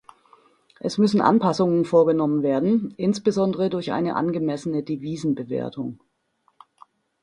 Es 0.79 0.97
müssen 0.97 1.21
Anpassungen 1.21 1.85
vorgenommen 1.85 2.41
werden, 2.41 2.91
insbesondere 2.97 3.69
durch 3.69 3.91
eine 3.91 4.15
angemessene 4.15 4.81
Devisenbewertung. 4.81 5.99